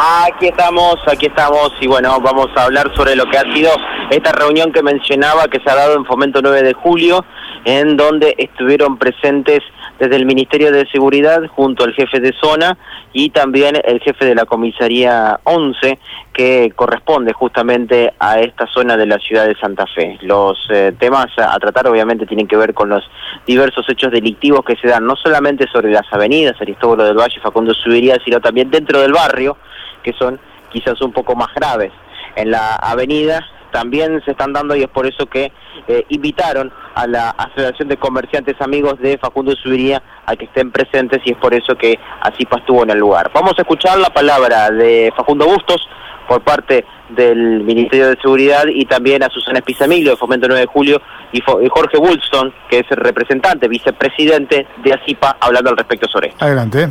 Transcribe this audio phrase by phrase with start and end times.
[0.00, 3.72] Aquí estamos, aquí estamos y bueno, vamos a hablar sobre lo que ha sido
[4.10, 7.24] esta reunión que mencionaba que se ha dado en Fomento 9 de julio,
[7.64, 9.58] en donde estuvieron presentes
[9.98, 12.78] desde el Ministerio de Seguridad junto al jefe de zona
[13.12, 15.98] y también el jefe de la comisaría 11
[16.32, 20.16] que corresponde justamente a esta zona de la ciudad de Santa Fe.
[20.20, 23.02] Los eh, temas a, tratar obviamente tienen que ver con los
[23.48, 27.74] diversos hechos delictivos que se dan no solamente sobre las avenidas Aristóbulo del Valle, Facundo
[27.74, 29.56] Subiría, sino también dentro del barrio
[30.02, 30.40] que son
[30.70, 31.92] quizás un poco más graves.
[32.36, 35.52] En la avenida también se están dando y es por eso que
[35.86, 41.20] eh, invitaron a la Asociación de Comerciantes Amigos de Facundo Subiría a que estén presentes
[41.24, 43.30] y es por eso que Asipa estuvo en el lugar.
[43.34, 45.88] Vamos a escuchar la palabra de Facundo Bustos
[46.26, 50.66] por parte del Ministerio de Seguridad y también a Susana Espizamilio de Fomento 9 de
[50.66, 51.00] Julio
[51.32, 56.44] y, Jorge Woolston, que es el representante, vicepresidente de ASIPA, hablando al respecto sobre esto.
[56.44, 56.88] Adelante.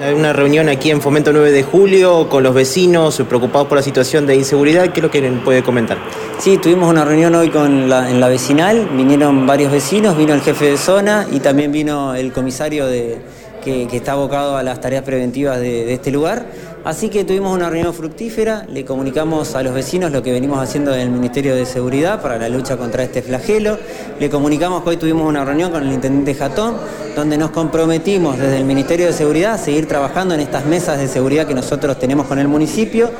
[0.00, 3.82] Hay una reunión aquí en Fomento 9 de julio con los vecinos preocupados por la
[3.82, 4.88] situación de inseguridad.
[4.88, 5.98] ¿Qué es lo que puede comentar?
[6.38, 8.88] Sí, tuvimos una reunión hoy con la, en la vecinal.
[8.96, 13.18] Vinieron varios vecinos, vino el jefe de zona y también vino el comisario de,
[13.62, 16.44] que, está abocado a las tareas preventivas de, de este lugar.
[16.84, 20.94] Así que tuvimos una reunión fructífera, le comunicamos a los vecinos lo que venimos haciendo
[20.94, 23.78] en el Ministerio de Seguridad para la lucha contra este flagelo,
[24.20, 26.76] le comunicamos que hoy tuvimos una reunión con el Intendente Jatón,
[27.16, 31.08] donde nos comprometimos desde el Ministerio de Seguridad a seguir trabajando en estas mesas de
[31.08, 33.10] seguridad que nosotros tenemos con el municipio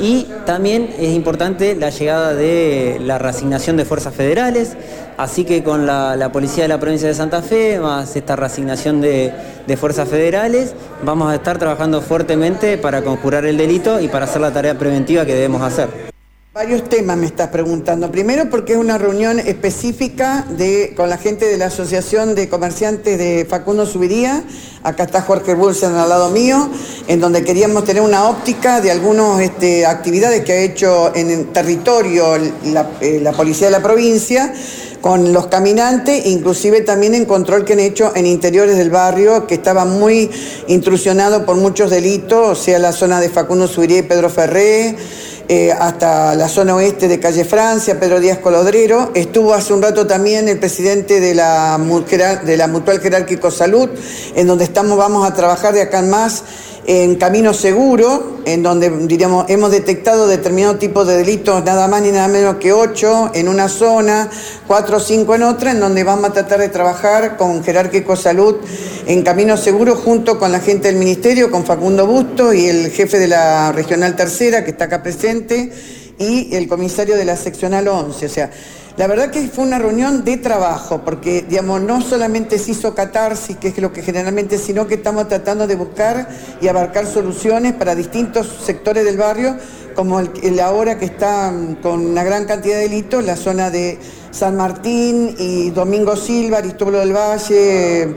[0.00, 4.76] y también es importante la llegada de la reasignación de fuerzas federales,
[5.16, 9.32] así que con la, Policía de la Provincia de Santa Fe, más esta reasignación de,
[9.66, 14.40] de, fuerzas federales, vamos a estar trabajando fuertemente para conjurar el delito y para hacer
[14.40, 16.13] la tarea preventiva que debemos hacer.
[16.54, 18.12] Varios temas me estás preguntando.
[18.12, 23.18] Primero porque es una reunión específica de, con la gente de la Asociación de Comerciantes
[23.18, 24.44] de Facundo Subiría.
[24.84, 26.70] Acá está Jorge Bulsen al lado mío,
[27.08, 31.48] en donde queríamos tener una óptica de algunas este, actividades que ha hecho en el
[31.50, 34.54] territorio la, eh, la Policía de la provincia
[35.00, 39.54] con los caminantes, inclusive también en control que han hecho en interiores del barrio, que
[39.54, 40.30] estaba muy
[40.68, 44.96] intrusionado por muchos delitos, o sea, la zona de Facundo Subiría y Pedro Ferré,
[45.48, 49.10] eh, hasta la zona oeste de Calle Francia, Pedro Díaz Colodrero.
[49.14, 51.78] Estuvo hace un rato también el presidente de la,
[52.44, 53.88] de la Mutual Jerárquico Salud,
[54.34, 56.44] en donde estamos, vamos a trabajar de acá en más
[56.86, 62.10] en Camino Seguro, en donde diríamos, hemos detectado determinado tipo de delitos, nada más ni
[62.10, 64.28] nada menos que ocho en una zona,
[64.66, 68.56] cuatro o cinco en otra, en donde vamos a tratar de trabajar con Jerárquico Salud
[69.06, 73.18] en Camino Seguro junto con la gente del Ministerio, con Facundo Busto y el jefe
[73.18, 75.72] de la Regional Tercera, que está acá presente,
[76.18, 78.26] y el comisario de la Seccional 11.
[78.26, 78.50] O sea,
[78.96, 83.56] la verdad que fue una reunión de trabajo, porque digamos, no solamente se hizo catarsis,
[83.56, 86.28] que es lo que generalmente, sino que estamos tratando de buscar
[86.60, 89.56] y abarcar soluciones para distintos sectores del barrio,
[89.96, 93.98] como el, ahora que está mm, con una gran cantidad de delitos, la zona de
[94.30, 98.14] San Martín y Domingo Silva, Aristóbulo del Valle.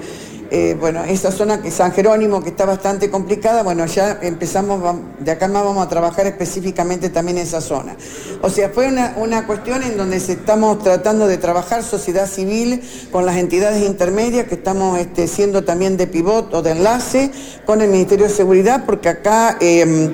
[0.50, 4.82] Eh, bueno, esa zona que San Jerónimo, que está bastante complicada, bueno, ya empezamos,
[5.20, 7.98] de acá más vamos a trabajar específicamente también esa zona.
[8.42, 12.82] O sea, fue una, cuestión en donde estamos tratando de trabajar sociedad civil
[13.12, 17.32] con las entidades intermedias, que estamos este, siendo también de pivot o de enlace
[17.66, 20.14] con el Ministerio de Seguridad, porque acá em,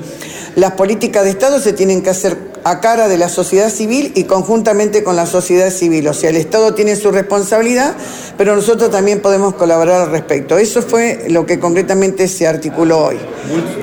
[0.56, 4.24] las políticas de Estado se tienen que hacer a cara de la sociedad civil y
[4.24, 6.08] conjuntamente con la sociedad civil.
[6.08, 7.96] O sea, el Estado tiene su responsabilidad,
[8.38, 10.58] pero nosotros también podemos colaborar al respecto.
[10.58, 13.18] Eso fue lo que concretamente se articuló hoy.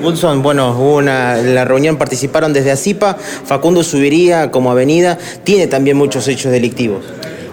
[0.03, 5.67] Wilson, bueno, hubo una, en la reunión participaron desde ACIPA, Facundo Subiría como avenida, tiene
[5.67, 7.03] también muchos hechos delictivos.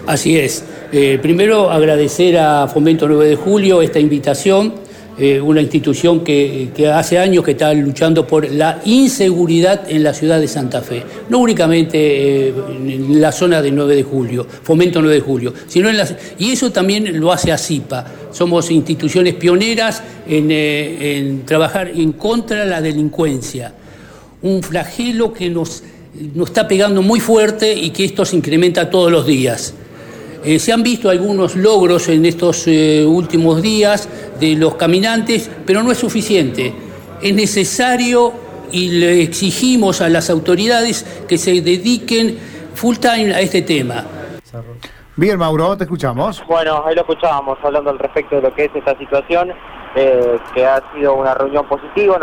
[0.07, 0.63] Así es.
[0.91, 4.88] Eh, primero agradecer a Fomento 9 de Julio esta invitación
[5.21, 10.39] eh, una institución que, hace años que está luchando por la inseguridad en la ciudad
[10.39, 12.53] de Santa Fe, no únicamente eh,
[12.85, 15.97] en la zona de 9 de julio, Fomento 9 de julio, sino en
[16.37, 18.05] y eso también lo hace ACIPA.
[18.31, 23.73] Somos instituciones pioneras en, eh, en trabajar en contra de la delincuencia,
[24.41, 25.83] un flagelo que nos,
[26.33, 29.73] nos está pegando muy fuerte y que esto se incrementa todos los días.
[30.43, 34.07] Eh, se han visto algunos logros en estos eh, últimos días
[34.39, 36.73] de los caminantes, pero no es suficiente.
[37.21, 38.31] Es necesario
[38.71, 42.37] y le exigimos a las autoridades que se dediquen
[42.73, 44.05] full time a este tema.
[45.17, 46.41] Bien, Mauro, te escuchamos.
[46.47, 49.51] Bueno, ahí lo escuchábamos hablando al respecto de lo que es esta situación,
[49.95, 52.17] eh, que ha sido una reunión positiva.